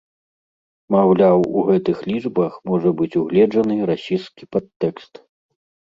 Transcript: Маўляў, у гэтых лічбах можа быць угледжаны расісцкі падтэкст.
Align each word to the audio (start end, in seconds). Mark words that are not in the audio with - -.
Маўляў, 0.93 1.43
у 1.59 1.65
гэтых 1.67 1.97
лічбах 2.11 2.57
можа 2.71 2.89
быць 3.03 3.19
угледжаны 3.23 3.75
расісцкі 3.93 4.43
падтэкст. 4.57 5.13